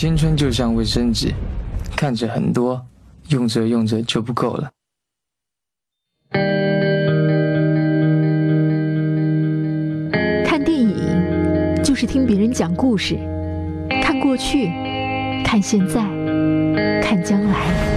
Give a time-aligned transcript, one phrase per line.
[0.00, 1.30] 青春就像卫生纸
[1.94, 2.82] 看着很多
[3.28, 4.70] 用着用着就不够了。
[10.42, 13.14] 看电影就是听别人讲故事
[14.02, 14.68] 看过去
[15.44, 16.00] 看现在
[17.02, 17.89] 看将来。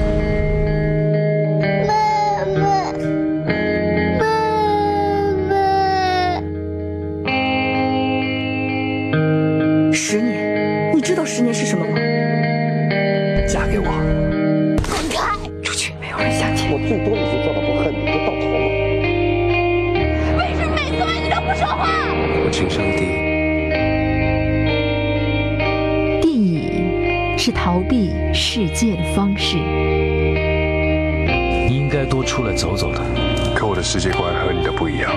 [33.93, 35.11] 世界观和你的不一样。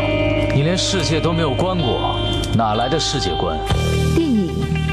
[0.55, 2.21] 你连世界都没有观过
[2.55, 3.59] 哪来的世界观？
[4.15, 4.51] 电影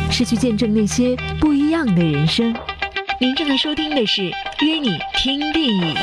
[0.10, 2.56] 是去见证那些不一样的人生。
[3.20, 4.22] 您正在收听的是
[4.62, 5.98] 约你听电影。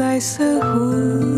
[0.00, 1.29] 在似乎。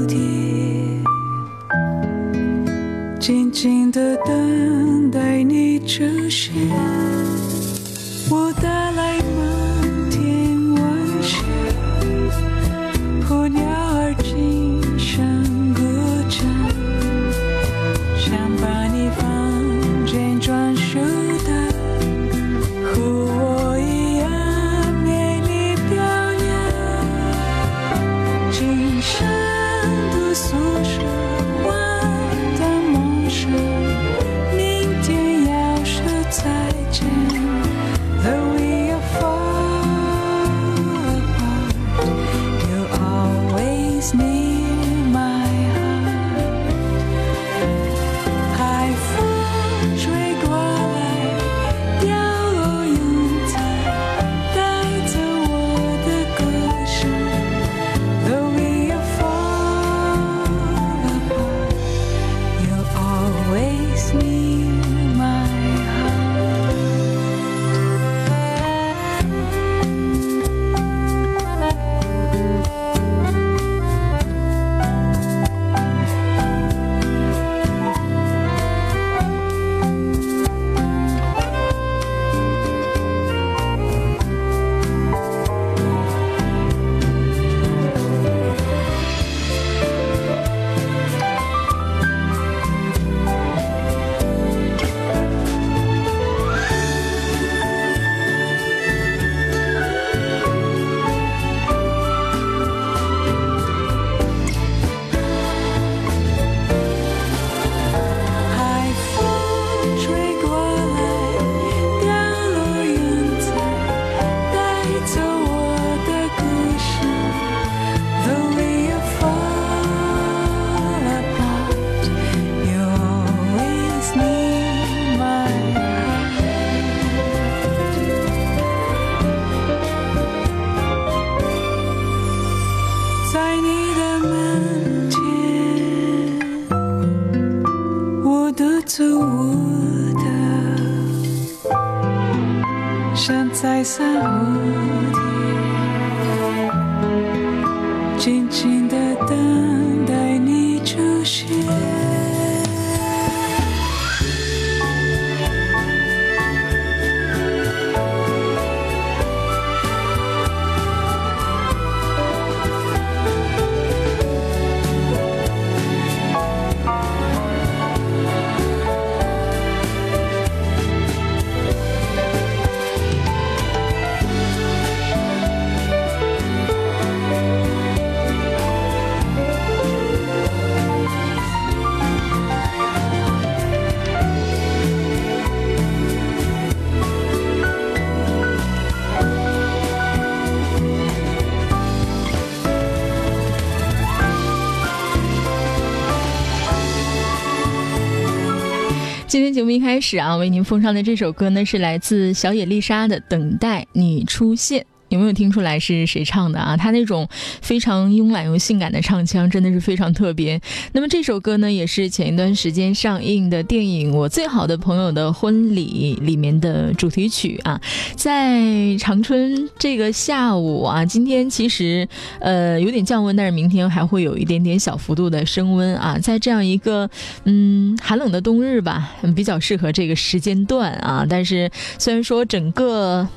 [199.52, 204.80] 节目一开始啊，为您奉上的这首歌呢，是来自小野丽莎的《等待你出现》。
[205.12, 206.74] 有没有听出来是谁唱的啊？
[206.74, 207.28] 他那种
[207.60, 210.58] 非常慵懒又性感的唱腔，真的是非常特别。
[210.92, 217.78] 那么这首歌呢，也是前一段时间上映的电影《我最好的朋友的婚礼》里面的主题曲啊。
[218.16, 222.08] 在长春这个下午啊，今天其实
[222.40, 226.18] 呃有点降温，但是明天还会有一点点小幅度的升温啊。
[226.18, 227.08] 在这样一个
[227.44, 231.26] 嗯寒冷的冬日吧，比较适合这个时间段啊。
[231.28, 233.28] 但是虽然说整个。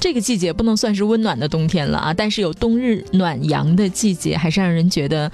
[0.00, 5.30] 这个季节不能算是温暖的冬天了啊，但是有冬日暖阳的季节，还是让人觉得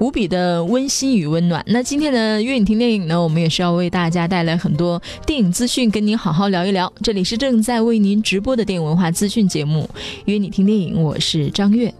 [0.00, 1.64] 无比的温馨与温暖。
[1.68, 6.92] 那今天的约你听电影呢，我们也是要为大家带来很多电影资讯，跟您好好聊一聊。
[7.02, 9.88] 这里是正在为您直播的电影文化资讯节目
[10.24, 11.92] 《约你听电影》，我是张悦。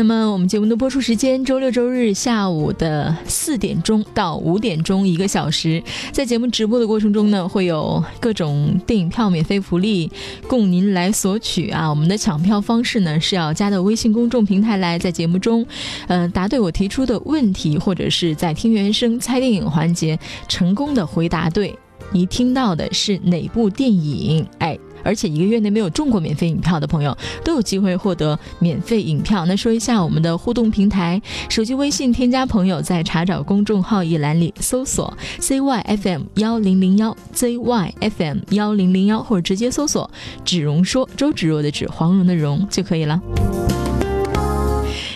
[0.00, 5.82] 那么我们节目的播出时间，周六周日下午的四点钟到五点钟，一个小时。
[6.10, 10.10] 在节目直播的过程中呢，会有各种电影票免费福利
[10.48, 11.86] 供您来索取啊。
[11.90, 15.66] 我们的抢票方式呢，是要加到微信公众平台来，在节目中，
[16.08, 20.18] 呃，答对我提出的问题，或者是在听原声猜电影环节
[20.48, 21.78] 成功的回答对，
[22.10, 24.46] 你听到的是哪部电影？
[24.60, 24.78] 哎。
[25.02, 29.44] 而且一个月内没有中过免费影票的朋友，都有机会获得免费影票。
[29.46, 40.10] 那说一下我们的互动平台：手机微信添加朋友，在查找公众号一栏里搜索 ZYFM 幺零零幺 ZYFM 幺零零幺，或者直接搜索
[40.44, 43.20] “芷蓉说”，周芷若的芷，黄蓉的蓉就可以了。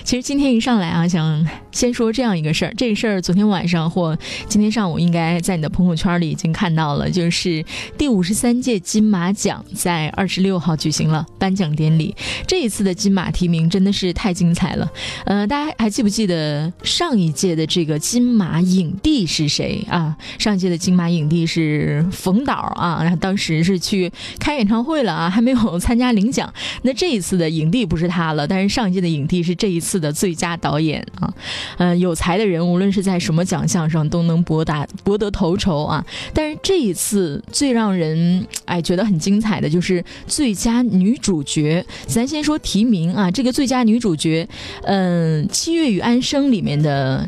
[0.05, 2.75] 其实今天一上来啊，想先说这样一个事儿。
[2.77, 4.17] 这个事儿昨天晚上或
[4.47, 7.65] 今天上午应该在你的朋友圈里已经看到了，就是
[7.97, 12.15] 第五十三届金马奖在二十六号举行了颁奖典礼。
[12.47, 14.87] 这一次的金马提名真的是太精彩了。
[15.25, 20.15] 呃，大家还记不记得上一届的这个金马影帝是谁啊？
[20.39, 26.53] 上一届的金马影帝是冯导啊，然后当时是去开演唱会了啊，还没有参加领奖。
[26.83, 29.94] 那这一次的影帝不是他了，但是上一届的影帝是这一次。
[29.94, 31.32] 次的最佳导演啊，
[31.79, 36.05] 嗯，有才的人无论是在什么奖项上都能博达博得头筹啊。
[36.32, 41.85] 但是这一次最让人哎觉得很精彩的就是最佳女主角。
[42.08, 44.49] 咱先说提名啊，这个最佳女主角，
[44.82, 47.25] 嗯，《七月与安生》里面的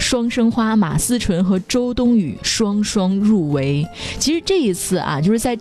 [0.00, 3.86] 双生花马思纯和周冬雨双双入围。
[4.18, 5.56] 其实这一次啊，就是在。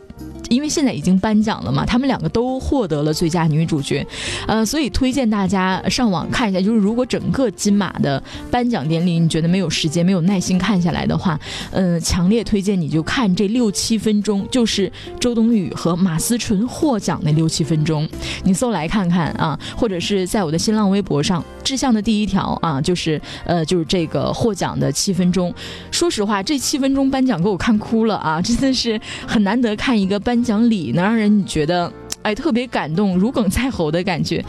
[0.49, 4.05] 因为现在已经颁奖了嘛，他们两个都获得了最佳女主角，
[4.47, 6.59] 呃，所以推荐大家上网看一下。
[6.59, 11.39] 就是如果整个金马的颁奖典礼你觉得没有时间、没有耐心看下来的话，
[11.71, 18.07] 呃，强烈推荐你就看这六七分钟，就是周冬雨和马思纯获奖那六七分钟，
[18.43, 25.53] 你搜来看看啊，或者是在我的新浪微博上，志向的第一条啊，就是呃，就是这个获奖的七分钟。
[25.91, 30.38] 说实话，这七分钟颁奖给我看哭了啊，真的是很难得看一个颁。
[30.43, 31.91] 讲理能让人觉得
[32.21, 34.43] 哎特别感动，如鲠在喉的感觉。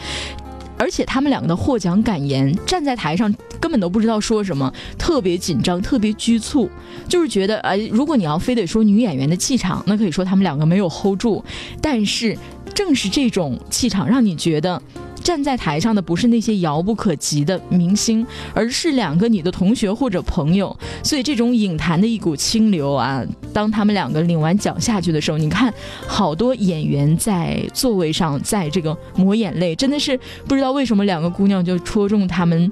[0.77, 6.67] 而且他们两个的获奖感言，站在台上根本都不知道说什么，特别紧张，特别拘促，
[7.07, 11.43] 就是觉得哎，如果你要非得说女演员的气场，那可以说他们两个没有 hold 住。
[11.79, 12.35] 但是
[12.73, 14.81] 正是这种气场，让你觉得。
[15.21, 20.75] 站在台上的不是那些遥不可及的明星，而是两个你的同学或者朋友。
[21.03, 23.23] 所以这种影坛的一股清流啊，
[23.53, 25.73] 当他们两个领完奖下去的时候，你看
[26.07, 32.71] 好多演员在座位上，在这个抹眼泪，真的是不知道为什么两个姑娘就戳中他们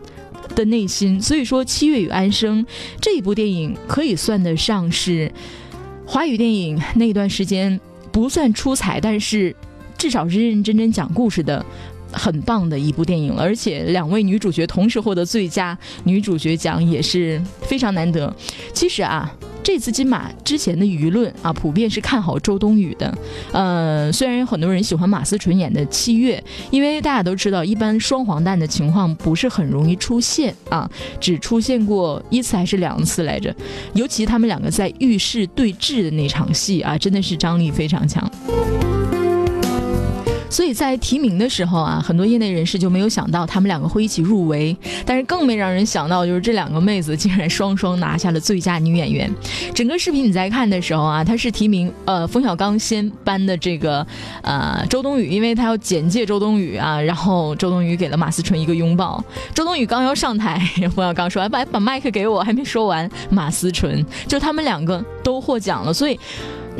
[0.56, 1.22] 的内心。
[1.22, 2.64] 所以说，《七月与安生》
[3.00, 5.32] 这一部电影可以算得上是
[6.06, 7.80] 华语电影那段时间
[8.12, 9.56] 不算出彩，但是
[9.98, 11.64] 至少是认认真真讲故事的。
[12.12, 18.34] 很棒的一部电影了，而且两位女主角同时获得最佳女主角奖也是非常难得。
[18.74, 19.32] 其实啊，
[19.64, 23.16] 这次金马之前的舆论啊，普遍是看好周冬雨的。
[23.52, 30.90] 呃，虽然有很多人喜欢马思纯演的《七月》，因为大家都知道，一般双黄蛋的情况不是很容易出现啊，
[31.20, 33.56] 只出现过一次还是两次来着。
[33.94, 38.30] 尤其他们两个在浴室对峙的那场戏啊，真的是张力非常强。
[40.50, 44.76] 所以在提名的时候啊，很多业内人士就没有想到他们两个会一起入围，
[45.06, 49.32] 但是更没让人想到就是这两个妹子竟然双双拿下了最佳女演员。
[49.74, 54.06] 整个视频你在看的时候啊，他是提名呃冯小刚先颁的这个
[54.42, 59.24] 呃周冬雨，因为他要简介周冬雨啊，然后周冬雨给了马思纯一个拥抱。
[59.54, 60.60] 周冬雨刚要上台，
[60.96, 66.20] 冯小刚说把把麦克给我，还没说完，马思纯就他们两个都获奖了，所以。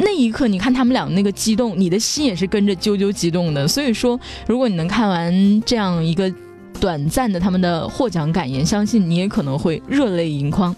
[0.02, 3.68] 那一刻，你看他们俩那个激动，你的心也是跟着啾啾激动的。
[3.68, 6.32] 所以说，如果你能看完这样一个
[6.80, 10.74] 短暂的他们的获奖感言，相信你也可能会热泪盈眶。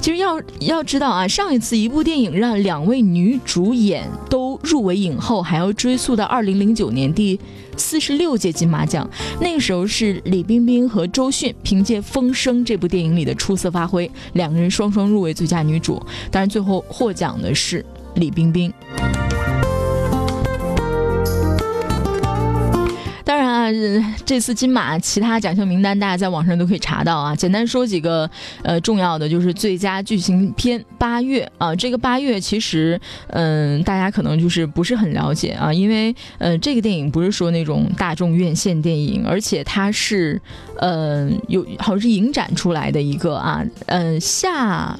[0.00, 7.38] 其实要要知道啊，上一次一部电影让两位女主演都入围影后，还要追溯到二零零九年第
[7.76, 9.08] 四十六届金马奖。
[9.40, 16.02] 那个时候是李冰冰和周迅凭借《风声》这部电影里的出色发挥，两个人双双入围最佳女主。
[16.30, 17.84] 当然，最后获奖的是
[18.16, 18.72] 李冰冰。
[23.26, 27.34] 当然啊，这次金马其他奖项名单大家在网上都可以查到啊。
[27.34, 28.30] 简单说几个
[28.62, 40.40] 呃重要的，就是最佳剧情片《八月》啊，这个《八月》其实嗯大家可能就是不是很了解啊，因为呃这个电影不是说那种大众院线电影，而且它是
[40.78, 44.96] 呃有好像是影展出来的一个啊，嗯下。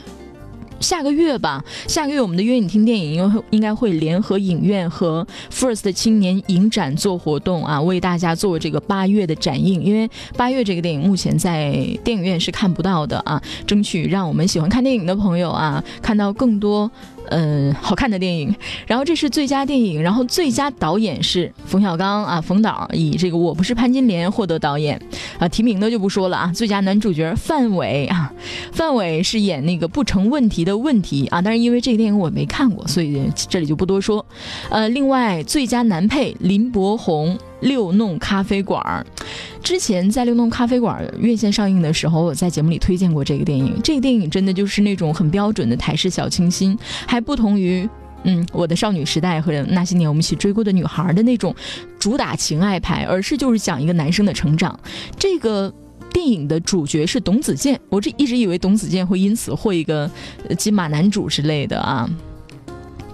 [0.84, 9.82] 下个月吧，下个月我们的约你听电影应该应该会联合影院和 First 青年影展做活动啊，为大家做这个八月的展映。
[9.82, 11.72] 因为八月这个电影目前在
[12.04, 16.90] 电影院是看不到的啊，争取让我们喜欢看电影的朋友啊看到更多。
[17.30, 18.54] 嗯，好看的电影，
[18.86, 25.00] 然后这是最佳电影，然后最佳导演是冯小刚啊，冯导以这个《我不是潘金莲》获得导演
[25.38, 26.52] 啊，提名的就不说了啊。
[26.54, 28.32] 最佳男主角范伟啊，
[28.72, 34.24] 范伟是演那个不成问题的问题啊，但是因为这个电影我没看过，所以这里就不多说。
[34.70, 37.38] 呃，另外最佳男配林柏宏。
[37.64, 39.04] 六弄咖啡馆
[39.62, 43.74] 之前在六弄咖啡馆院线上映的时候，我在节目里推荐过这个电影。
[43.82, 47.88] 这个电影真的就是那种很标准的台式小清新，还不同于
[48.24, 51.54] 嗯我的少女时代和那些年我们一起追过的女孩的那种
[51.98, 54.78] 主打情爱牌，而是就是讲一个男生的成长。
[55.18, 55.72] 这个
[56.12, 60.10] 电影的主角是董子健，我这一直以为董子健会因此获一个
[60.58, 62.08] 金马男主之类的啊。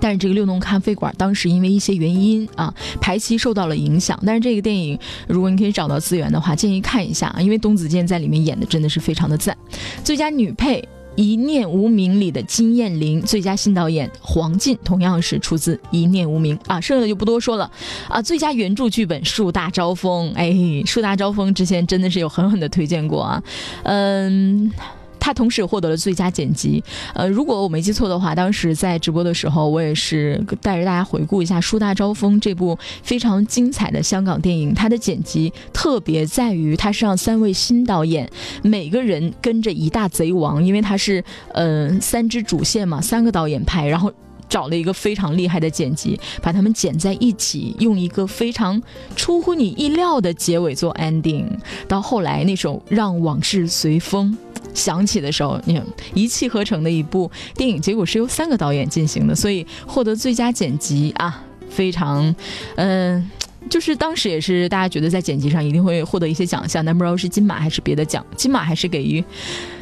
[0.01, 4.19] 但是这个六弄咖啡馆当时因为一些原因啊，排期受到了影响。
[4.25, 9.57] 但是这个电影，如果你可以找到资源的话，建议看一下啊，因为董子健在里面演的真的是非常的赞。
[10.03, 10.81] 最佳女配
[11.17, 17.71] 《一念无名》里的金燕玲，最佳新导演黄晋同样是出自《一念无名》啊，剩下的就不多说了
[18.09, 18.23] 啊。
[18.23, 20.51] 最佳原著剧本《树大招风》，哎，
[20.87, 23.43] 《树大招风》之前真的是有狠狠的推荐过啊，
[23.83, 24.71] 嗯。
[25.21, 26.83] 他同时也获得了最佳剪辑，
[27.15, 34.75] 呃，如果我没记错的话，当时在直播的时候，我也是带着大家回顾一下《树大招风》这部非常精彩的香港电影。
[34.75, 38.29] 它的剪辑特别在于，它是让三位新导演
[38.63, 41.23] 每个人跟着一大贼王，因为它是
[41.53, 44.11] 呃三支主线嘛，三个导演拍，然后
[44.51, 48.83] 找了一个非常厉害的剪辑，把他们剪在一起，用一个非常
[49.17, 51.47] 出乎你意料的结尾做 ending。
[51.89, 54.37] 到后来那首《让往事随风》。
[54.73, 62.33] 想起的时候，你看一气呵成的一部电影，结果是由三个导演进行的，所以获得最佳剪辑啊，非常，
[62.77, 63.29] 嗯，
[63.69, 69.25] 就是当时也是大家觉得在剪辑上一定会获得一些奖项，但不知道是金马还是别的奖，金马还是给予。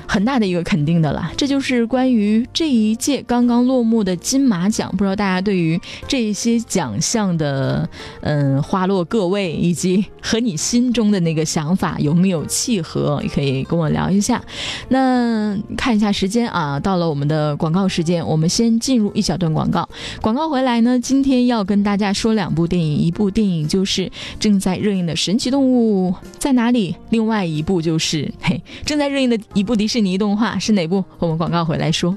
[0.08, 4.90] 很大的一个肯定的了，这就是关于这一届刚刚落幕的金马奖。
[4.96, 7.86] 不知道大家对于这些奖项的
[8.22, 14.42] 嗯花落各位，以及和你心中的那个想法有没有契合，也可以跟我聊一下。
[14.88, 19.86] 那看一下时间啊，到了我们的广告时间，我们先进入一小段广告。
[20.22, 24.10] 广告回来呢，今天要跟大家说两部电影，一部电影就是
[24.40, 29.97] 正在热映的《神奇动物在哪里》，另外一部就是嘿正在热映的一部迪士尼。
[30.00, 31.04] 尼动画是哪部？
[31.18, 32.16] 我们广告回来说。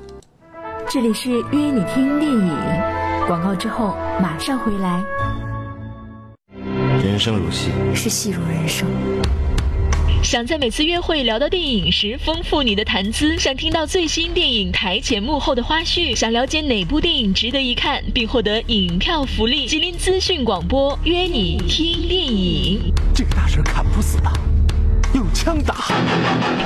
[0.90, 2.58] 这里是约你听电影，
[3.28, 5.04] 广告之后马上回来。
[7.04, 8.88] 人生如戏，是戏如人生。
[10.24, 22.94] 想在每次约会聊到电影时丰富你的谈资，想听到最新电影台前幕后的花絮，想了解哪部电影值得一看并获得影票福利，吉林资讯广播约你听电影。
[23.16, 24.32] 这个大神砍不死的。
[25.14, 25.76] 用枪打。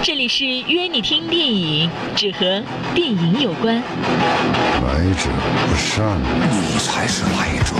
[0.04, 2.62] 这里是约你听电影，只和
[2.94, 3.75] 电影有关。
[3.75, 3.82] 来
[5.16, 5.30] 者
[5.68, 6.20] 不善，
[6.52, 7.75] 你才是来者。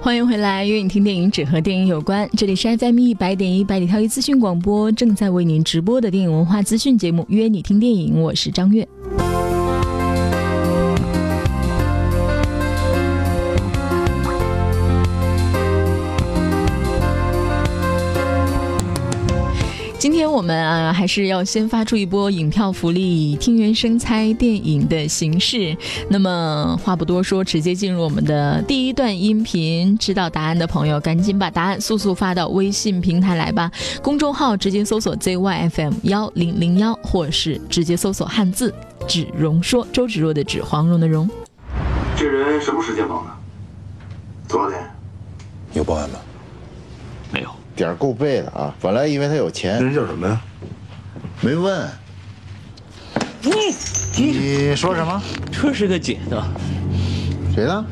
[0.00, 2.28] 欢迎回来，约你听电影，只和电影有关。
[2.36, 8.86] 这里是 FM 一百点一百里挑一资讯广播，正在为您直播的电影文化资讯节目《约你听电影》，我是张悦。
[20.00, 25.76] 今天我们啊，还是要先发出一波影票福利，听原声猜电影的形式。
[26.08, 29.98] 那么话不多说，直接进入我们的第一段音频。
[29.98, 33.70] 知道答案的朋友，赶紧把答案速速发到微信平台来吧。
[34.00, 38.74] 公众号直接搜索 ZYFM 幺零零幺，或是直接搜索汉字
[39.06, 41.28] “芷蓉说”，周芷若的芷，黄蓉的蓉。
[42.16, 43.30] 这人什么时间报的？
[44.48, 44.80] 多少钱？
[45.74, 46.18] 有报案吗？
[47.80, 48.74] 点儿够背的啊！
[48.78, 49.82] 本来以为他有钱。
[49.82, 50.38] 人叫什么呀？
[51.40, 51.88] 没问。
[53.42, 53.52] 你
[54.22, 55.22] 你说什么？
[55.50, 56.44] 这是个姐的。
[57.54, 57.82] 谁的？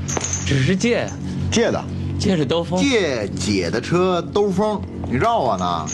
[0.44, 1.08] 只是借。
[1.50, 1.82] 借的。
[2.20, 2.78] 借着兜风。
[2.82, 4.78] 借姐的车兜风，
[5.10, 5.86] 你绕我呢？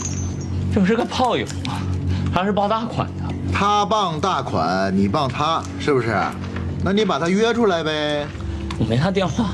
[0.74, 1.78] 这不是个炮友啊，
[2.34, 3.32] 他是傍大款的。
[3.52, 6.16] 他傍大款，你傍他，是不是？
[6.82, 8.26] 那你把他约出来呗。
[8.76, 9.50] 我没他电话。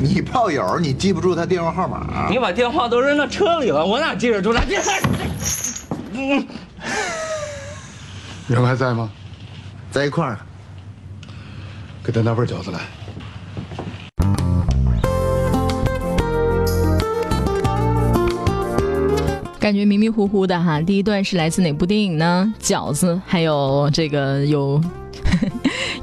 [0.00, 2.28] 你炮友，你记不住他电话号码？
[2.28, 4.92] 你把电话都扔到车里了，我哪记得住他电话？
[6.12, 6.46] 嗯。
[8.48, 9.10] 人还在吗？
[9.90, 10.38] 在一块儿。
[12.02, 12.80] 给他拿份饺子来。
[19.58, 22.52] 感觉迷迷糊糊的哈，第一段是来自哪部电影呢？
[22.60, 24.78] 饺子，还有这个有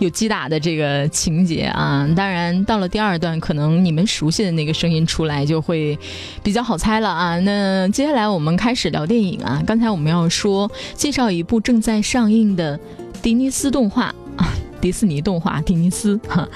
[0.01, 2.08] 有击打的这个情节啊。
[2.15, 5.98] 当然，到了第二段，可能你们熟悉的那个声音出来就会
[6.43, 7.39] 比较好猜了啊。
[7.41, 9.62] 那接下来我们开始聊电影啊。
[9.65, 12.79] 刚才我们要说介绍一部正在上映的
[13.22, 14.05] 迪尼斯动画
[14.38, 14.50] 啊，
[14.81, 16.48] 迪士尼动画迪尼斯哈。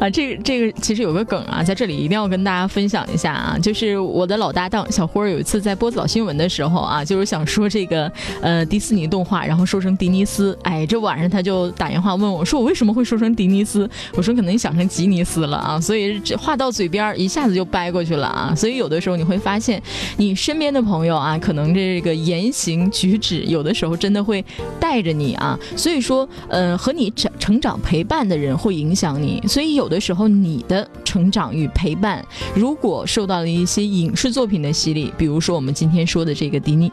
[0.00, 13.88] 啊，这个这个其实有个梗啊，在这里一定要跟大家分享一下啊，就是我的老搭档小辉儿有一次在播早新闻的时候啊，就是想说这个呃迪士尼动画，然后说成迪尼斯，哎，这晚上他就打电话问我，说我为什么会说成迪尼斯？
[14.14, 19.82] 我说可能你想成吉尼斯了啊，所以这话到嘴边一下子就掰过去了啊，所以有的时候你会发现，
[20.16, 24.42] 你身边的朋友啊，可能这个言行举止有的时候真的会
[24.80, 29.89] 带着你啊，所以说，呃，和你成成长陪伴的人会影响你，所以有。
[29.90, 36.90] 的时候，你的成长与陪伴，如果受到了一些影视作品的洗礼，比如说我们今天说的这个迪尼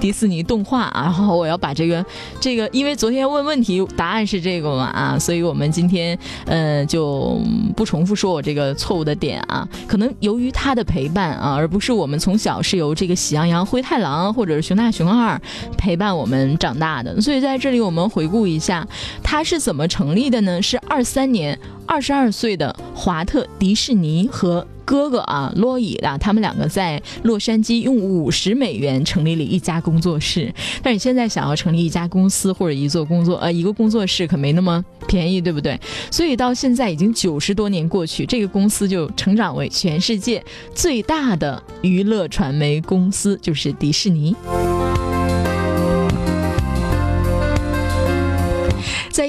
[0.00, 2.04] 迪士尼动画啊，然后我要把这个
[2.40, 7.38] 这个，因为昨天问问题答案是这个嘛啊，所以我们今天呃就
[7.76, 15.40] 不重复说我这个错误的点啊， 可能由于他的陪伴啊，而不是我们从小是由这个喜羊羊、灰太狼或者是熊大、熊二
[15.76, 18.86] 陪伴我们长大的，所以在这里我们回顾一下，
[19.22, 20.62] 它是怎么成立的呢？
[20.62, 21.58] 是二三年。
[21.86, 30.52] 二十二岁的华特迪士尼和哥哥啊洛伊啊，他们两个在洛杉矶用五十美元成立了一家工作室。
[30.82, 35.78] 但是现在想要成立一家公司或者一座工作呃一个工作室可没那么便宜，对不对？
[36.10, 40.42] 所以到现在已经九十多年过去，这个公司就成长为全世界
[40.74, 44.34] 最大的娱乐传媒公司，就是迪士尼。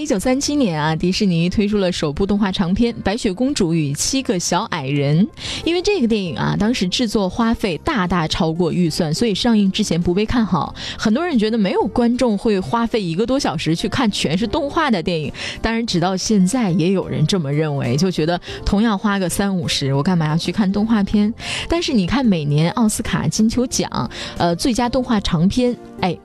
[0.03, 5.25] 一九三七年啊，迪士尼推出了首部动画长片《白雪公主与七个小矮人》。
[5.63, 10.75] 因为这个电影啊，当时制作花费大大超过预算，所以上映之前不被看好。
[10.97, 15.31] 很多人觉得没有观众会花费一个多小时去看全是动画的电影。
[15.61, 21.33] 当然，直到现在也有人这么认为，就觉得同样花个三五十，我干嘛要去看动画片？
[21.69, 26.19] 但是你看，每年奥斯卡、金球奖，呃，最佳动画长片，哎。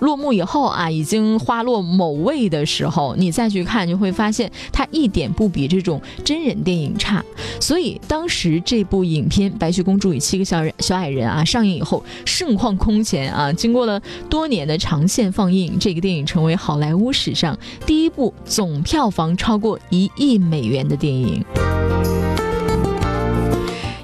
[0.00, 7.24] 落幕以后啊，已经花落某位的时候，你再去看，就会发现它一点不比这种真人电影差。
[7.60, 13.52] 所以当时这部影片《白雪公主与七个小人小矮人》啊上映以后，盛况空前啊。
[13.52, 21.44] 经过了多年的长线放映，这个电影成为好莱坞史上第一部总票房超过一亿美元的电影。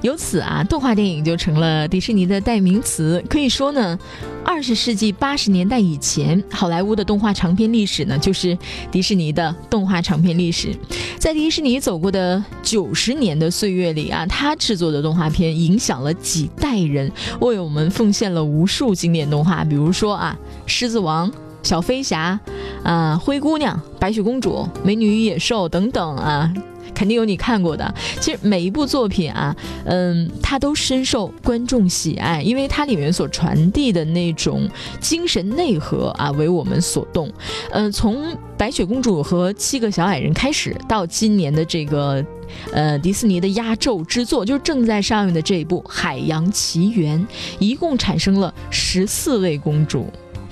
[0.03, 3.23] 由此啊，动画电影就成了迪士尼的代名词。
[3.29, 3.97] 可以说呢，
[4.45, 8.59] 二十世纪八十年代以前，好莱坞的动画长片历史呢，就是
[8.91, 10.75] 迪士尼的动画长片历史。
[11.19, 17.11] 在迪士尼走过的九十年的岁月里啊，他制作的动画片影响了几代人，
[17.41, 20.37] 为我们奉献了无数经典动画，比如说啊，
[20.67, 21.31] 《狮子王》
[21.63, 22.39] 《小飞侠》
[22.83, 26.53] 啊，《灰姑娘》《白雪公主》《美女与野兽》等等啊。
[26.95, 27.95] 肯定有你看过的。
[28.21, 34.69] 其实每一部作品啊，嗯，它都深受观众喜爱，因为它里面所传递的那种
[35.01, 37.31] 精神内核啊，为我们所动。
[37.71, 42.25] 嗯，从白雪公主和七个小矮人开始，到今年的这个，
[42.73, 47.21] 呃，迪士尼的压轴之作，就是正在上映的这一部《海洋奇缘》，
[47.59, 50.07] 一共产生了十四位公主。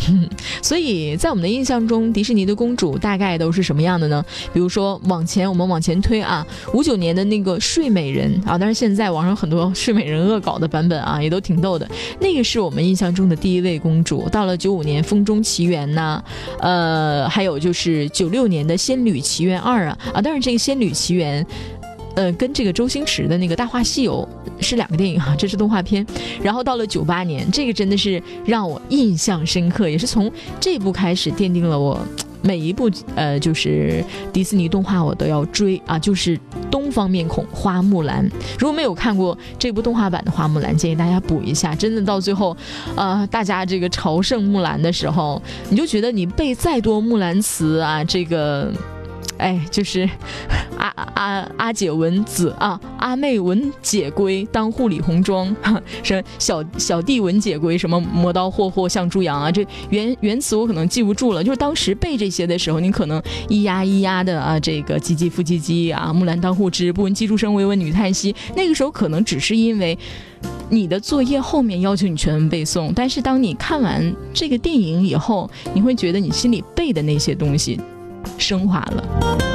[0.63, 4.25] 所以在我们的印象中，迪士尼的公主大概都是什么样的呢？
[4.53, 11.89] 比如说往前，我们往前推啊，五九年的那个睡美人啊，但是现在网上很多睡美人恶搞的版本啊，也都挺逗的。
[12.19, 14.29] 那个是我们印象中的第一位公主。
[14.31, 16.23] 到了九五年《风中奇缘》呐，
[16.61, 21.45] 呃，还有就是九六年的《仙女奇缘二》啊啊，但是这个《仙女奇缘》。
[22.17, 24.29] 呃，跟这个周星驰的那个《大话西游》
[24.63, 26.05] 是两个电影哈， 这是动画片。
[26.43, 31.99] 然后到了九八年，这个真的是让我印象深刻，也是从这部开始奠定了我
[32.43, 36.39] 每一部呃，就是迪士尼动画我都要追啊，就是
[36.71, 38.29] 东方面孔花木兰。
[38.59, 41.75] 如果没有看过这部动画版的花木兰，建议大家补一下。
[41.75, 42.57] 真的到最后，
[42.97, 48.73] 呃，大家这个朝圣木兰的时候，你就觉得你背再多木兰词啊，这个。
[49.41, 50.09] 哎，就是
[50.77, 55.55] 阿阿阿姐闻子啊，阿妹闻姐归，当户理红妆，
[56.05, 61.43] 什么小小弟闻姐归，什么磨刀霍霍向猪羊啊，这原原词我可能记不住了。
[61.43, 68.35] 就是当时背这些的时候，你可能咿呀咿呀的啊，这个唧唧复唧唧啊，木兰当户织，不闻机杼声，惟闻女叹息。
[68.55, 69.99] 那个时候可能只是因为
[70.69, 77.81] 你的作业后面要求你全文背诵，但是当你看完这个电影以后，你会觉得你心里背的那些东西。
[78.41, 79.50] 升华了。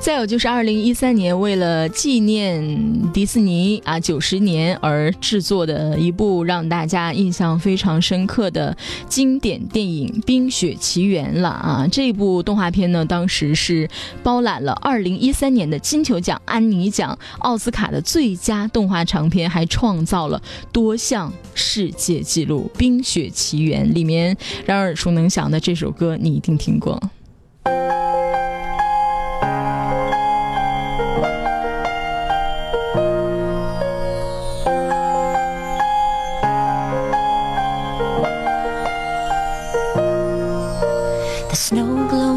[0.00, 8.74] 再有就是二零一三年，为了纪念迪士尼啊九十年而制作的一部让大家印象非常深刻的
[9.06, 11.86] 经典电影《冰雪奇缘》了啊！
[11.92, 13.88] 这部动画片呢，当时是
[14.22, 20.40] 包揽了二零一三年的金球奖、安妮奖、奥斯卡的最佳动画长片，还创造了
[20.72, 22.70] 多项世界纪录。
[22.78, 24.34] 《冰雪奇缘》里面
[24.64, 26.98] 让耳熟能详的这首歌，你一定听过。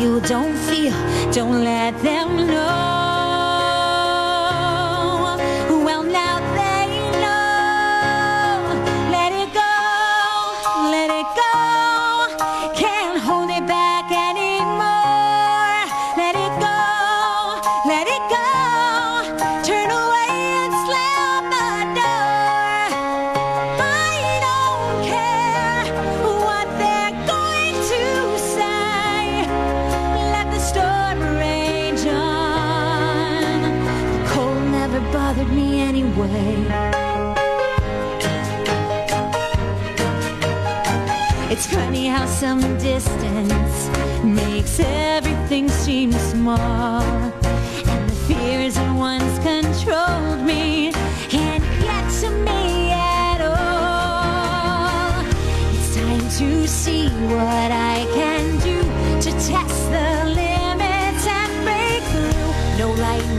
[0.00, 0.94] Conceal, don't feel,
[1.30, 2.89] don't let them know.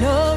[0.02, 0.31] know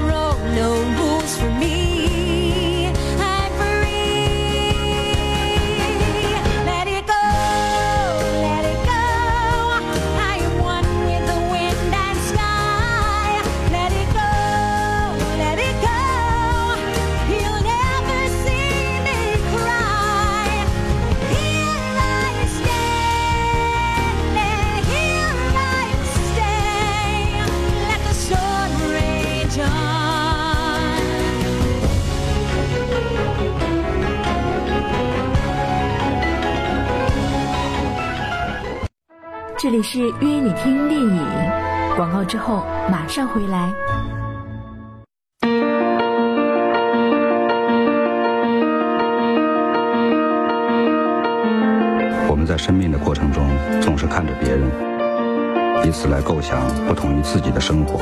[39.64, 41.26] 这里是约你听电影，
[41.96, 43.72] 广告之后马上回来。
[52.28, 53.48] 我们在生命的过程中，
[53.80, 54.68] 总是看着别人，
[55.88, 57.98] 以此来构想不同于自己的生活。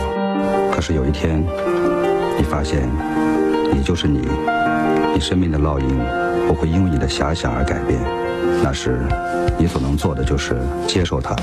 [0.74, 1.40] 可是有一天，
[2.36, 2.90] 你发现，
[3.72, 4.28] 你就是你，
[5.14, 5.86] 你生命的烙印
[6.48, 8.00] 不会因为你的遐想而改变。
[8.62, 9.06] 那时。
[9.58, 11.36] 你所能做的就是接受它，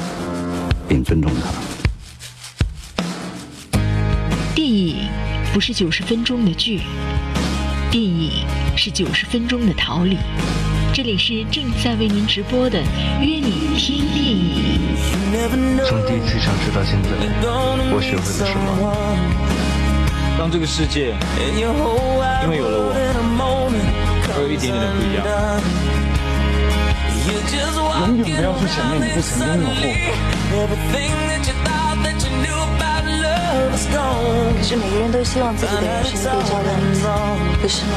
[0.89, 1.49] 并尊重它。
[4.53, 5.07] 电影
[5.53, 6.81] 不是九十分钟的剧，
[7.89, 10.17] 电影是九十分钟的逃离。
[10.91, 12.79] 这里是正在为您直播的
[13.21, 14.79] 《约你听电影》。
[15.85, 17.09] 从第一次相识到现在，
[17.93, 18.67] 我学会了什么？
[20.37, 21.15] 当这个世界
[21.55, 21.63] 因
[22.49, 22.91] 为有了我，
[24.35, 25.23] 会有一点点的不一样。
[27.29, 29.29] 永远不要去想你会成
[29.61, 29.67] 功。
[34.57, 36.67] 可是每个人都希望自己的人生可以照亮，
[37.61, 37.91] 不是吗？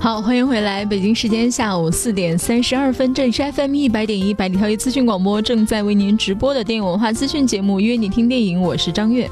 [0.00, 0.84] 好，欢迎回来。
[0.84, 9.28] 北京时间下午四点三十二分，这里是 FM 一百点一百里挑一资讯广播，正在为您直播的电影文化资讯节目《约你听电影》，我是张悦。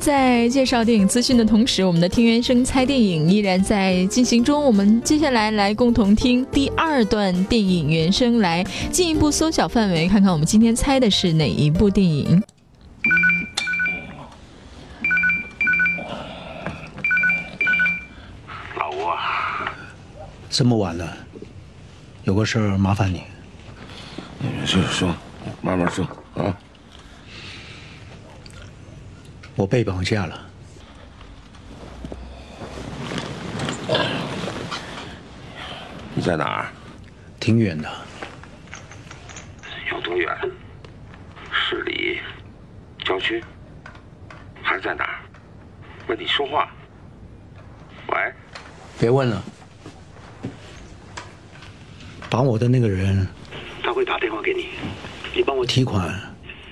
[0.00, 4.64] 在介绍电影资讯的同时，我们的听原声猜电影依然在进行中。
[4.64, 12.42] 我们接下来来共同听第二段电影原声，来进一步缩小范围，看看我们今天猜的是哪一部电影。
[18.78, 19.70] 老吴啊，
[20.48, 21.14] 这么晚了，
[22.24, 23.22] 有个事儿麻烦你。
[24.64, 25.14] 说说，
[25.60, 26.56] 慢慢说啊。
[29.60, 30.40] 我被绑架了，
[36.14, 36.66] 你在哪儿？
[37.38, 37.86] 挺远的。
[39.92, 40.34] 有多远？
[41.52, 42.20] 市里、
[43.04, 43.44] 郊区，
[44.62, 45.20] 还是在哪儿？
[46.06, 46.66] 问你说话。
[48.08, 48.32] 喂。
[48.98, 49.42] 别问了。
[52.30, 53.28] 绑我的那个人，
[53.82, 54.70] 他会打电话给你，
[55.36, 56.08] 你帮我提款，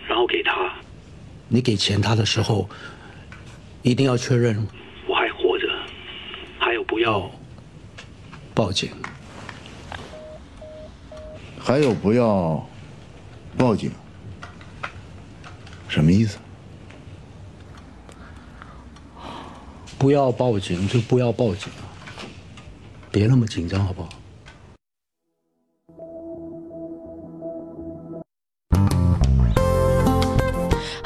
[0.08, 0.72] 然后给他。
[1.48, 2.68] 你给钱他的时候，
[3.82, 4.66] 一定要确认
[5.06, 5.66] 我还活着，
[6.58, 7.30] 还有不要
[8.54, 8.90] 报警，
[11.58, 12.66] 还有不要
[13.56, 13.90] 报警，
[15.88, 16.38] 什么意思？
[19.98, 21.72] 不要报警就不要报警，
[23.10, 24.08] 别那么紧张好不好？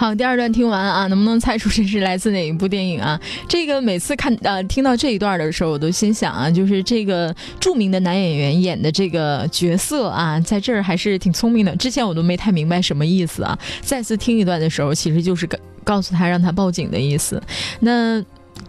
[0.02, 3.20] 好，第二段听完啊，能不能猜出这是来自哪一部电影啊？
[3.46, 11.76] 这个每次看呃听到这一段的时候，我都心想啊，就是这个著名的男演员演的这个角色啊，在这儿还是挺聪明的。
[11.76, 17.40] 之前我都没太明白什么意思啊，再次听一段的时候，其实就是告告诉他让他报警的意思。
[17.78, 18.20] 那。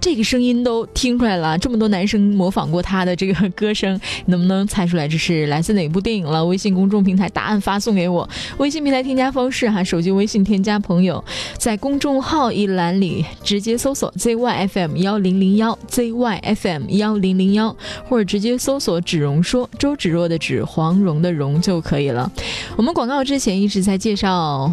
[0.04, 6.44] 这个声音都听出来了，这么多男生模仿过他的这个歌声，能不能猜出来这是来自哪部电影了？
[6.44, 11.24] 微信公众平台答案发送给我，微信平台添加方式哈，手机微信添加朋友，
[11.58, 17.74] 在公众号一栏里直接搜索 ZYFM 幺零零幺 ZYFM 幺零零幺，
[18.10, 22.30] 或者直接搜索“芷蓉说”，周芷若的芷，黄蓉的蓉就可以了。
[22.76, 24.70] 我们广告之前一直在介绍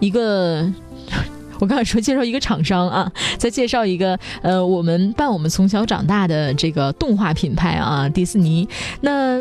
[0.00, 0.68] 一个。
[1.60, 8.66] 我刚才说介绍一个厂商啊，再介绍一个呃，我们伴我们从小长大的这个动画品牌啊，迪士尼。
[9.02, 9.38] 那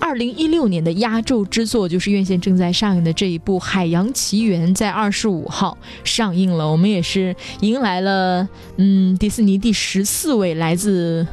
[0.00, 6.68] 二零一六年的压轴之作就是院线正在上映的这一部《海洋奇缘》，在二十五号上映了。
[6.68, 11.24] 我们也是迎来了嗯，迪士尼第十四位来自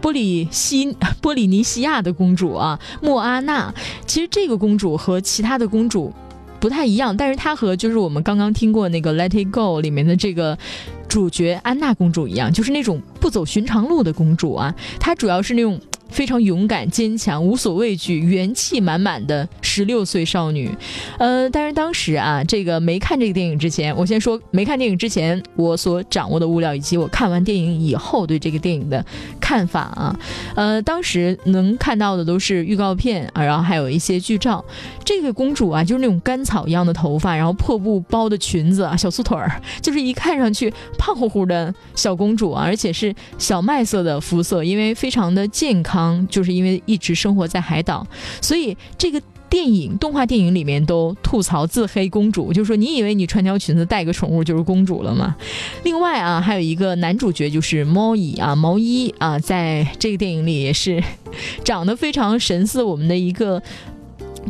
[0.00, 3.74] 波里西波里尼西亚的公主啊，莫阿娜。
[4.06, 6.10] 其实这个公主和其他的公主。
[6.62, 10.56] 不太一样，但是她和就是我们刚刚听过那个《Let It Go》里面的这个
[11.08, 14.72] 主角安娜公主一样，就是那种不走寻常路的公主啊。
[15.00, 15.80] 她主要是那种。
[16.12, 20.70] 非常勇敢、坚强、无所畏惧、元气满满的十六岁少女，
[21.18, 29.02] 呃，但是当时啊，这个没看这个电影之前，我先说没看电影之前我所掌握的物料，以及我看完电影以后对这个电影的
[29.52, 30.18] 看法啊，
[30.54, 34.64] 呃，当时能看到的都是预告片啊，然后还有一些剧照。
[35.04, 46.26] 这个公主啊，就是那种干草一样的头发，然后破布包的裙子啊，小粗腿儿， 就是一看上去胖乎乎的小公主啊，而且是小麦色的肤色，因为非常的健康。
[46.30, 48.06] 就是因为一直生活在海岛，
[48.40, 49.20] 所以这个
[49.52, 55.36] 电影动画电影里面都吐槽自黑公主，就是说你以为你穿条裙子带个宠物就是公主了吗？
[55.82, 61.04] 另外啊，还有一个男主角就是毛衣啊，毛衣啊，在这个电影里也是
[61.62, 63.62] 长得非常神似我们的一个。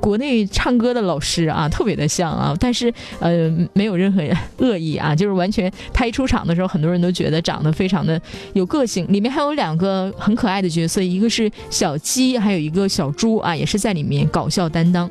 [0.00, 4.22] 国内唱歌的老师啊，特别的像啊，但是呃，没有任何
[4.58, 8.20] 恶意啊， 就是完全他一出场的时候，很多人都觉得长得非常的
[8.54, 9.06] 有个性。
[9.10, 15.08] 里面还有两个很可爱的角色，一个是小鸡，还有一个小猪啊，也是在里面搞笑担当。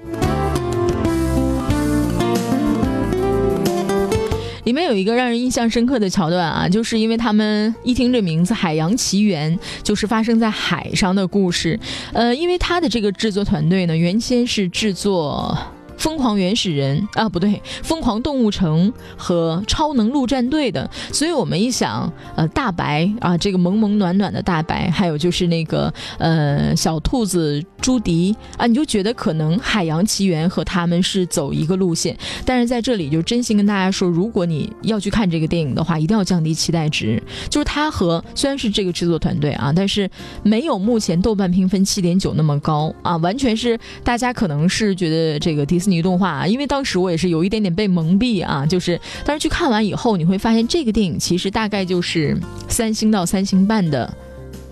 [4.64, 11.80] 里面有一个让人印象深刻的桥段啊，就是因为他们一听这名字《海洋奇缘》，就是发生在海上的故事。
[12.14, 15.58] 呃，因为他的这个制作团队呢，原先是制作。
[16.02, 20.90] 疯狂原始人啊，不对，疯狂动物城和超能陆战队的。
[21.14, 32.18] 所以我们一想，呃，大白啊，这个萌萌暖暖的大白，还有就是那个呃小兔子朱迪啊，你就觉得可能《海洋奇缘》和他们是走一个路线。
[32.44, 37.22] 但是在这里就真心跟大家说，如果你要去看这个电影的话，一定要降低期待值。
[37.48, 40.10] 就是它和虽然是这个制作团队啊，但是
[40.42, 54.16] 没有目前豆瓣评分七点九那么高啊，完全是大家可能是觉得这个迪士尼动画，啊，因为当时我也是有一点点被蒙蔽啊，就是但是去看完以后，你会发现这个电影其实大概就是三星到三星半的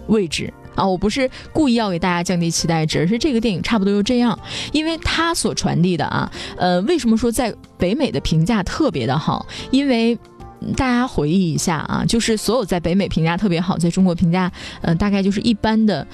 [0.06, 0.54] 位置。
[0.76, 4.38] 啊，我不是故意要给大家降低期待值，而是这个电影差不多就这样，
[4.72, 9.46] 因为它所传递的啊，呃，为什么说在北美的评价特别的好？
[9.72, 10.18] 因为
[10.78, 16.08] 大家回忆一下啊，就是所有在北美评价特别好，在中国评价，呃，大概就是一般的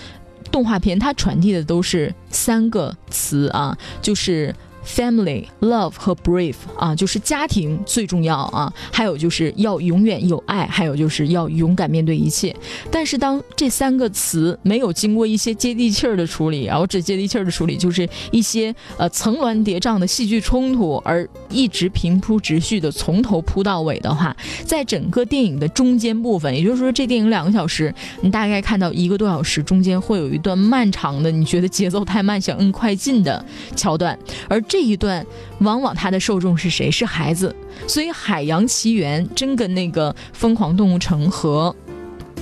[0.51, 4.55] 动画片，它传递的都是三个词啊，就是。
[4.85, 12.55] Family, love 和 brave 啊，就是家庭最重要啊，还有就是要永远有爱，还有就是要勇敢面对一切。
[12.91, 33.43] 但是当这三个词没有经过一些接地气儿的处理，然后这接地气儿的处理就是一些呃层峦叠嶂的戏剧冲突，而一直平铺直叙的从头铺到尾的话，在整个电影的中间部分，也就是说这电影两个小时，你大概看到一个多小时中间会有一段漫长的，你觉得节奏太慢想摁快进的
[33.75, 34.17] 桥段，
[34.47, 34.61] 而。
[34.75, 35.25] 这一段
[35.59, 36.91] 往往它的受众是谁？
[36.91, 37.55] 是孩子。
[37.88, 41.73] 所以《海洋奇缘》真跟那个《疯狂动物城》和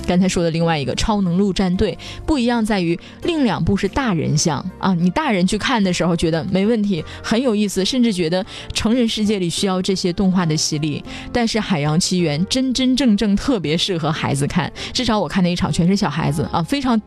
[0.04, 4.92] 刚才说的另外一个《超能陆战队》不一样，在于另两部是大人向啊。
[4.94, 11.04] 你大人去看的时候觉得没问题，很有意思，甚至觉得成人世界里需要这些动画的洗礼。
[11.32, 17.00] 但是《海洋奇缘》真真正正特别适合孩子看，至少我看那一场全是小孩子啊，非常。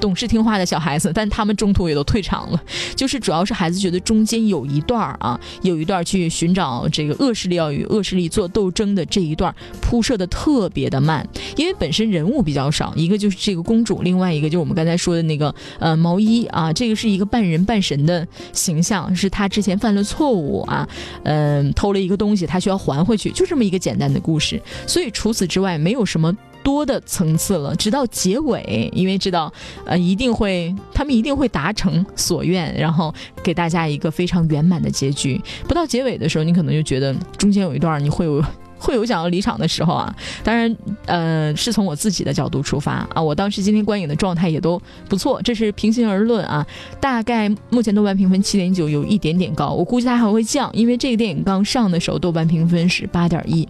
[0.00, 2.62] 懂事听话的小孩子，但他们中途也都退场了。
[2.94, 20.88] 就是主要是孩子觉得中间有一段儿啊，有一段去寻找这个恶势力要与恶势力做斗争的这一段铺设的特别的慢，因为本身人物比较少，一个就是这个公主，另外一个就是我们刚才说的那个呃毛衣啊，这个是一个半人半神的形象，是他之前犯了错误啊，
[21.24, 24.60] 嗯，偷了一个东西，他需要还回去，就这么一个简单的故事。
[24.86, 26.34] 所以除此之外，没有什么。
[26.62, 29.52] 多的层次了，直到结尾，因为知道，
[29.84, 35.40] 呃，一定会，他们一定会达成所愿，然后给大家一个非常圆满的结局。
[35.66, 38.42] 不到结尾的时候，你可能就觉得中间有一段你会有
[38.78, 40.12] 会有想要离场的时候啊。
[40.42, 46.66] 当然，呃，是从我自己的角度出发啊，我当时今天观影的状态也都不错，这是平心而论啊。
[47.00, 53.68] 大概目前豆瓣评分七点九，有一点点高，我估计它还会降，因为这个电影刚上的时候豆瓣评分是八点一。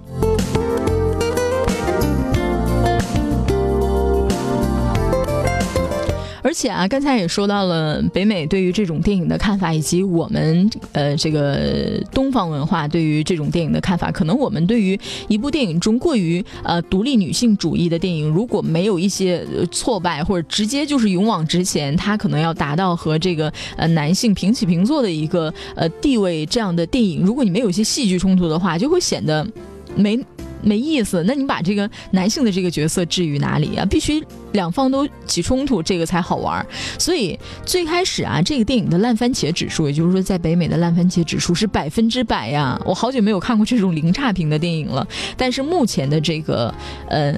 [6.42, 14.10] 而且啊，刚才也说到了北美对于这种电影的看法，以及我们呃这个东方文化对于这种电影的看法。
[14.10, 29.46] 可能我们对于一部电影中过于呃独立女性主义的电影，如果没有一些挫败或者直接就是勇往直前，它可能要达到和这个呃男性平起平坐的一个呃地位这样的电影，如果你没有一些戏剧冲突的话，就会显得
[29.94, 30.18] 没。
[30.62, 33.84] 没意思，那你把这个男性的这个角色置于哪里啊？
[33.84, 36.64] 必须两方都起冲突，这个才好玩。
[36.98, 42.80] 所以最开始啊，这个电影的烂番茄指数，也就是说在北美的烂番茄指数是百分之百呀。
[42.84, 45.06] 我好久没有看过这种零差评的电影了。
[45.36, 46.72] 但是目前的这个
[47.08, 47.34] 呃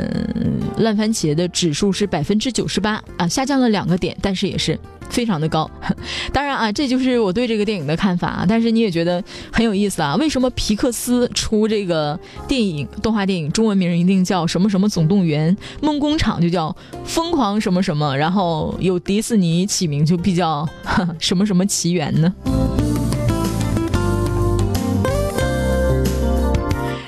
[0.78, 4.78] 烂番茄的指数是百分之九十八啊，下降了两个点，但是也是。
[5.14, 5.70] 非常的高，
[6.34, 8.44] 当然啊，这就是我对这个电影的看法啊。
[8.48, 9.22] 但是你也觉得
[9.52, 10.16] 很有意思啊？
[10.16, 15.56] 为什么皮克斯出这个电影动画电影，中文名一定叫什么什么总动员？
[15.80, 16.74] 梦工厂就叫
[17.04, 18.16] 疯狂什么什么？
[18.16, 20.68] 然后有迪士尼起名就比较
[21.20, 22.34] 什么什么奇缘呢？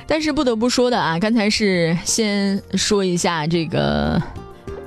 [0.07, 4.23] 但是不得不说的啊，刚才是先说一下这个。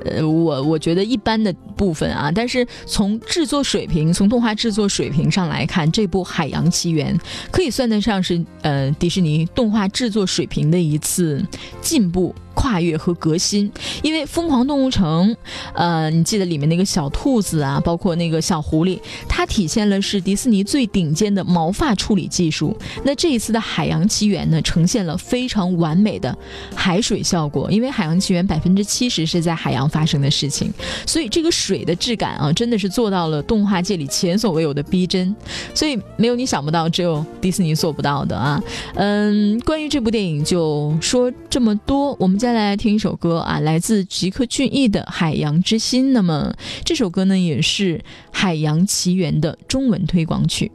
[0.05, 7.17] 呃，我我觉得一般的部分啊，但是从制作水平，从动画制作水平上来看，这部《海洋奇缘》
[7.51, 11.45] 可以算得上是呃迪士尼动画制作水平的一次
[11.81, 12.33] 进步。
[12.53, 15.29] 跨越和革新，因为《疯狂动物城》，
[15.73, 22.76] 呃，你记得里面那个小兔子啊，包括那个小狐狸，它体现了是迪士尼最顶尖的毛发处理技术。
[23.03, 26.36] 那这一次的《海洋奇缘》呢，呈现了非常完美的
[26.76, 30.74] 海水效果，因为《海洋奇缘》百分之七十是在海洋发生的事情，
[31.05, 35.36] 所以这个水的质感啊，真的是做到了动画界里前所未有的逼真。
[35.74, 38.61] 所以没有你想不到，只有迪士尼做不到的啊。
[38.95, 46.53] 嗯，关于这部电影就说这么多，我们接下来听一首歌啊来自吉克隽逸的海洋之心那么
[46.85, 47.99] 这首歌呢也是
[48.31, 50.71] 海洋奇缘的中文推广曲。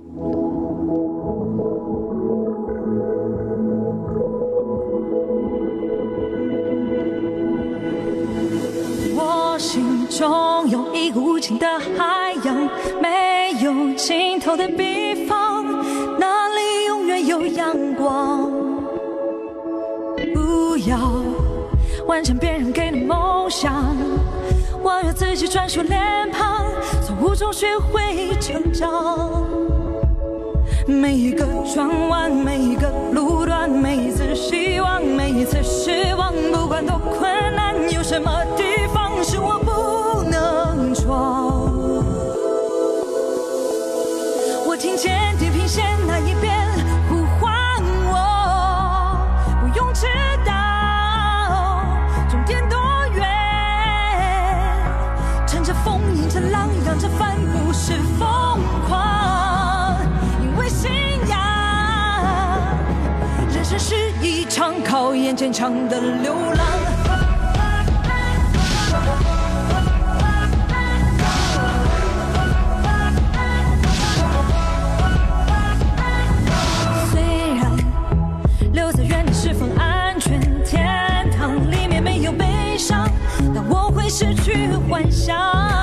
[9.17, 12.69] 我心中有一个无尽的海洋
[13.01, 15.65] 没有尽头的彼方
[16.21, 18.53] 那里永远有阳光？
[20.35, 21.34] 不要
[22.07, 23.97] 完成别人给的梦想，
[24.83, 26.01] 我要自己专属脸
[26.31, 26.67] 庞，
[27.03, 29.43] 从无中学会成长。
[30.87, 38.31] 每一个转弯，每一个路段，每一次希望，每一次失望，不管多困难，有什么
[65.55, 66.67] 考验坚强的流浪。
[77.13, 77.23] 虽
[77.55, 77.71] 然
[78.73, 80.41] 留在原地是否安全？
[80.65, 83.09] 天堂里面没有悲伤，
[83.55, 85.74] 但我会失去幻想。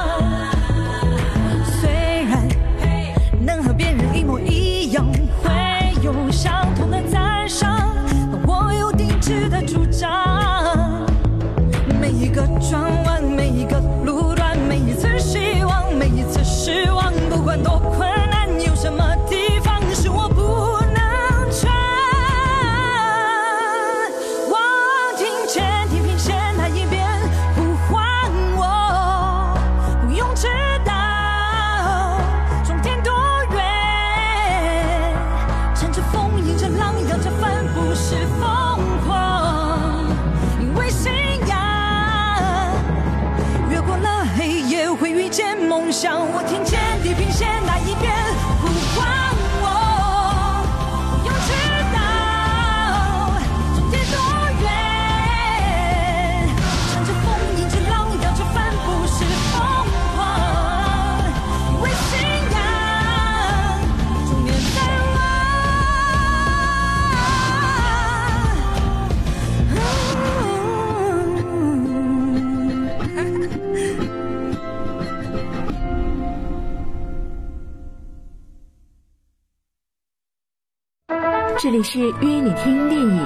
[81.71, 83.21] 这里是约你听电影，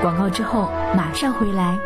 [0.00, 1.78] 广告之后马上回来。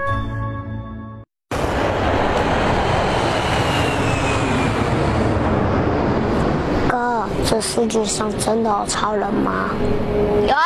[6.88, 9.70] 哥，这世界上真的有超人吗？
[10.46, 10.62] 有啊，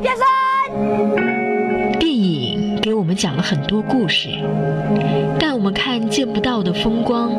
[0.00, 1.98] 变身。
[1.98, 4.30] 电影给我们讲了很多故事，
[5.38, 7.30] 带我们看见不到的风光，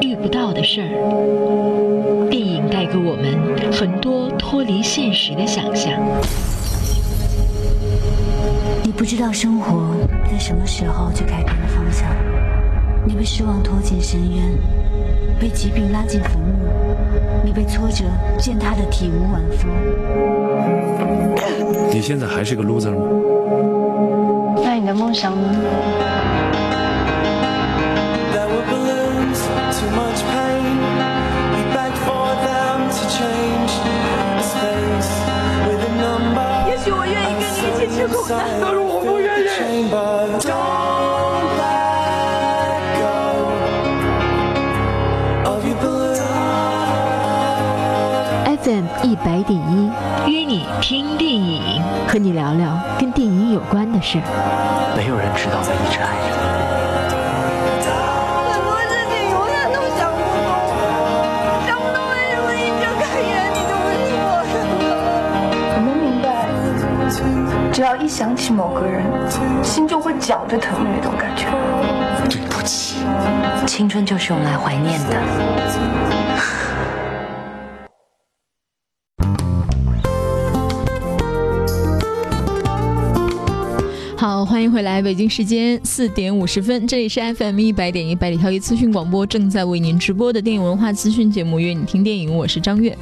[0.00, 2.23] 遇不到的事儿。
[2.84, 5.90] 带给我们很多脱离现实的想象。
[8.82, 9.96] 你不知道生活
[10.30, 12.06] 在什么时候就改变了方向，
[13.06, 14.44] 你被失望拖进深渊，
[15.40, 16.68] 被疾病拉进坟墓，
[17.42, 18.04] 你被挫折
[18.38, 19.66] 践踏的体无完肤。
[21.90, 23.06] 你现在还是个 loser 吗？
[24.62, 25.48] 那你的梦想呢？
[38.28, 39.44] 但是我不愿意。
[48.64, 49.90] FM 一百点一，
[50.26, 54.18] 约你听电影，和你聊聊跟电影有关的事。
[54.96, 56.43] 没有人知道我一直爱着你。
[68.04, 69.02] 一想起某个人，
[69.64, 71.46] 心就会绞着疼的那种感觉。
[72.28, 72.96] 对不起，
[73.66, 75.16] 青春就是用来怀念的。
[84.18, 92.94] 好，欢迎回来，北京时间四点五十分，这里是 FM 一百点一百里挑一资讯广播，正在为您直播的电影文化资讯节目《约你听电影》，我是张悦。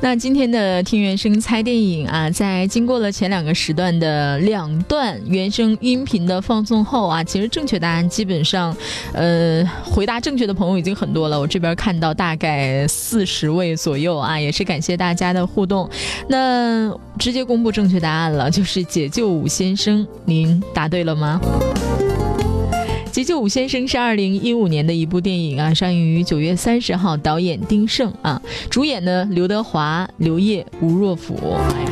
[0.00, 8.74] 那今天的听原声猜电影啊，在经过了前两个时段的两段原声音频的放送后啊，其实正确答案基本上，
[9.12, 11.38] 呃，回答正确的朋友已经很多了。
[11.38, 15.90] 我这边看到大概四十位左右啊，也是感谢大家的互动。
[16.28, 16.88] 那
[17.18, 21.40] 直接公布正确答案了，就是解救武先生，您答对了吗？
[23.18, 28.40] 急救吾先生是二零一五年的一部电影啊，上映于九月三十号，导演丁晟啊，
[28.70, 31.36] 主演呢刘德华、刘烨、吴若甫，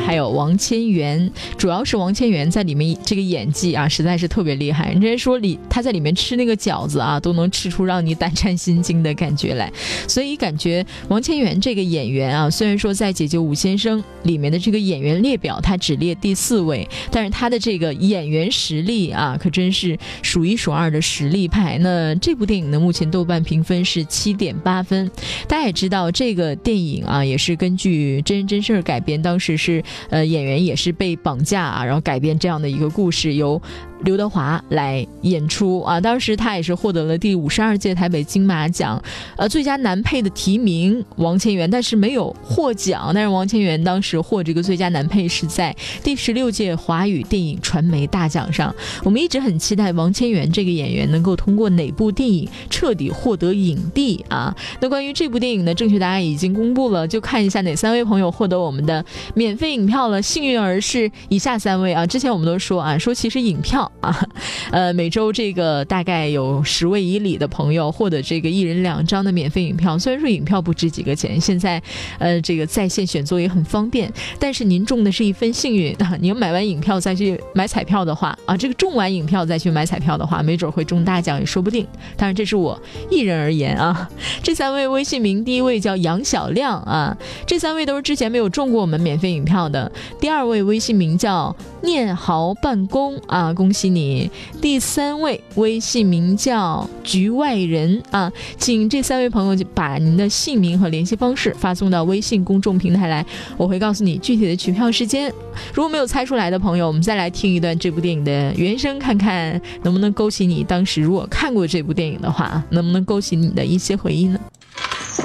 [0.05, 4.89] 还有王千源，主要是王千源在里面这个演技啊，实在是特别厉害。
[4.93, 9.69] 人家说里他在里面吃那个饺子啊，都能吃出让你胆战心惊的感觉来，
[10.07, 21.79] 所以感觉王千源这个演员啊，虽然说在解救吾先生里面的这个演员列表他只列第四位，但是他的这个演员实力啊，可真是数一数二的实力派。
[21.79, 25.09] 那这部电影呢，目前豆瓣评分是七点八分。
[25.47, 33.59] 大家也知道，这个电影啊，也是根据真人真事儿改编，当时是呃演员也是被绑架啊，然后改编这样的一个故事，由。
[34.03, 39.01] 刘德华来演出啊，当时他也是获得了第五十二届台北金马奖，
[39.35, 43.11] 呃，最佳男配的提名，王千源，但是没有获奖。
[43.13, 48.73] 但是王千源当时获这个最佳男配是在第十六届华语电影传媒大奖上。
[49.03, 54.55] 我们一直很期待王千源这个演员能够通过哪部电影彻底获得影帝啊？
[54.79, 60.21] 那关于这部电影的正确答案已经公布了，就看一下哪三位朋友获得我们的免费影票了。
[60.21, 63.86] 幸运儿是以下三位啊，之前我们都说啊，说其实影票。
[64.01, 64.27] 啊，
[64.71, 69.97] 呃，每周这个大概有十位以里的朋友获得这个一人两张的免费影票。
[69.97, 71.81] 虽然说影票不值几个钱，现在
[72.19, 76.15] 呃这个在线选座也很方便，但是您中的是一份幸运啊！
[76.19, 81.87] 您买完影票再去买彩票的话啊，这个中完影票再去买彩票的话，没准会中大奖也说不定。
[82.15, 82.79] 当然这是我
[83.09, 84.09] 一人而言啊。
[84.43, 89.91] 这三位微信名，第一位叫杨小亮啊，这三位都是之前没有中过我们免费影票的。
[90.19, 93.76] 第二位微信名叫念豪办公啊，恭喜。
[93.77, 103.23] 喜你第三位微信名叫局外人啊，请这三位朋友就把您的姓名和联系方式发送到微信公众平台来，
[103.55, 105.31] 我会告诉你具体的取票时间。
[105.73, 114.39] 如果没有猜出来的朋友，我们再来听一段这部电影的原声，看看能不能勾起你当时如果看过这部电影的话，能不能勾起你的一些回忆呢？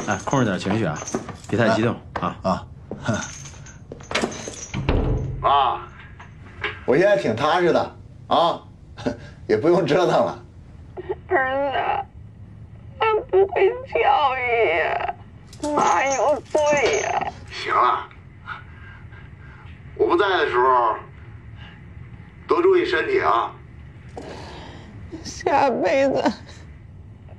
[0.06, 0.98] 哎，控制点情绪啊，
[1.48, 2.66] 别太激动啊啊！
[5.40, 5.80] 妈，
[6.86, 7.96] 我现在挺踏实的。
[8.32, 8.62] 啊，
[9.46, 10.42] 也不用折腾了。
[11.28, 12.06] 儿子，
[12.98, 15.14] 俺不会教育呀，
[15.74, 16.60] 妈有罪
[17.02, 17.30] 呀。
[17.50, 18.08] 行了，
[19.96, 20.94] 我不在的时候，
[22.48, 23.52] 多注意身体啊。
[25.22, 26.32] 下辈子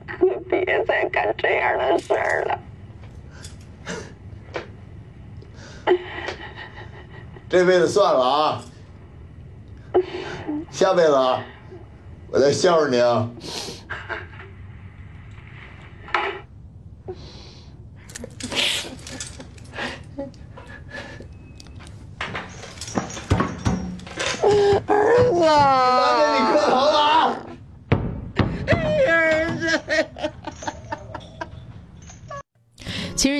[0.08, 2.60] 可别再干这样的事儿了。
[7.50, 8.64] 这辈子算了啊。
[10.74, 11.40] 下辈子啊，
[12.32, 13.30] 我再孝顺您啊！
[24.88, 26.23] 儿子，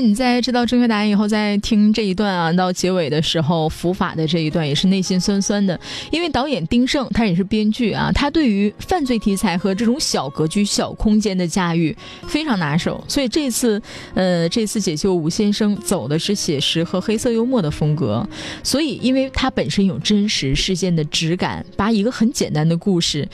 [0.04, 5.80] 你在知道正确答案以后，在听这一段啊，到结尾的时候，伏法的这一段也是内心酸酸的。
[6.12, 11.96] 因为导演丁晟他也是编剧啊，他对于犯罪题材和这种小格局、小空间的驾驭
[12.28, 13.02] 非常拿手。
[13.08, 13.82] 所以这次，
[14.14, 18.28] 呃，这次解救吴先生走的是写实和黑色幽默的风格。
[18.62, 23.28] 所以，因为他本身有真实事件的质感，把一个很简单的故事。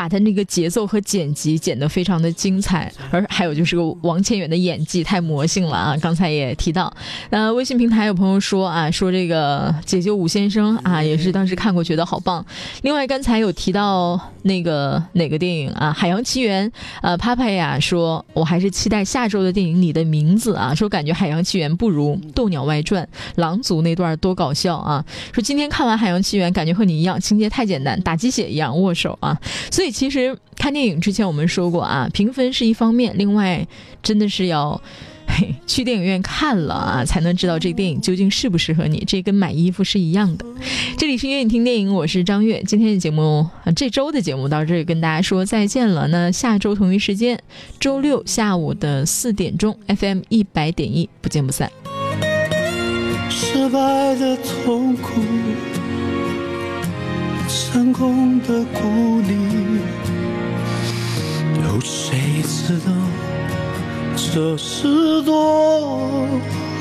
[0.00, 5.94] 把他那个节奏和剪辑剪得非常的精彩，而还有就是个王千源的演技太魔性了啊！
[6.00, 6.90] 刚才也提到，
[7.28, 12.42] 呃，微信平台有朋友说啊，说这个解救武先生啊，也是当时看过觉得好棒。
[12.80, 16.66] 另外刚才有提到那个哪个电影啊，《海洋奇缘》
[17.02, 25.04] 呃，帕帕呀说，我还是期待下周的电影《你的名字》啊，说感觉《海洋奇缘》不如《斗鸟外传》狼族那段多搞笑啊！
[25.34, 29.38] 说今天看完《海洋奇缘》，感觉和你一样，情节太简单，打鸡血一样握手啊，
[29.70, 29.89] 所以。
[29.90, 33.66] 其实看电影之前我们说过啊，评分是一方面，另外
[34.02, 34.80] 真的是要
[35.66, 39.02] 去电影院看了啊，才能知道这个电影究竟适不适合你。
[39.06, 40.44] 这跟买衣服是一样的。
[40.98, 42.62] 这里是愿意听电影，我是张悦。
[42.64, 46.06] 今天的节目，这周的节目到这里跟大家说再见了。
[46.08, 47.40] 那下周同一时间，
[47.78, 51.70] 周六下午的四点钟，FM 一百点一，不见不散。
[53.30, 55.20] 失败的痛苦。
[57.48, 59.34] 成功的鼓励，
[61.72, 62.90] 有谁知道
[64.16, 66.28] 这是多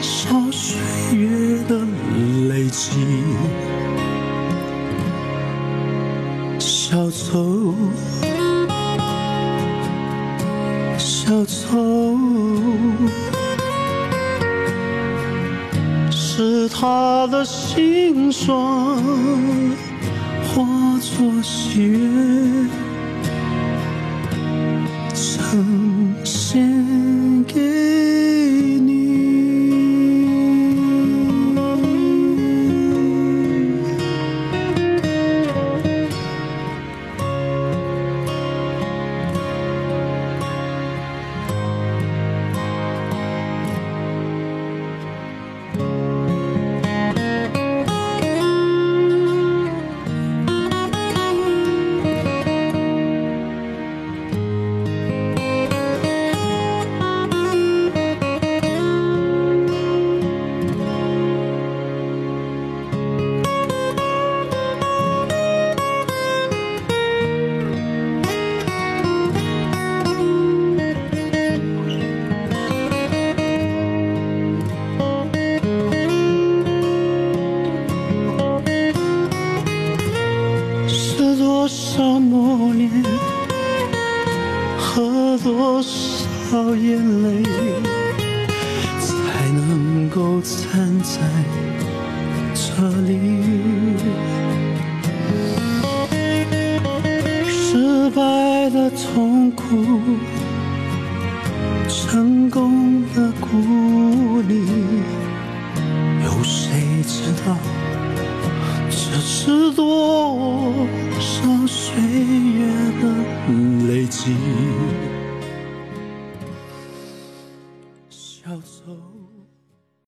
[0.02, 1.78] 少岁月的
[2.48, 2.90] 累积？
[6.58, 7.76] 小丑，
[10.98, 12.18] 小丑，
[16.10, 18.50] 是他的心酸。
[20.52, 20.66] 化
[21.00, 22.68] 作喜悦，
[25.14, 28.09] 呈现给